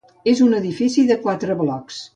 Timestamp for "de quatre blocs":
1.13-2.05